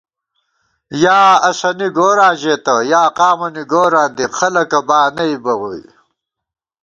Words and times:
یا 1.03 1.19
اسَنی 1.49 1.87
گوراں 1.97 2.33
ژېتہ 2.41 2.75
یا 2.91 3.03
قامَنی 3.17 3.63
گوراں 3.71 4.07
دی 4.15 4.25
خلَکہ 4.37 4.79
بانَئیبہ 4.87 5.53
ووئی 5.59 5.85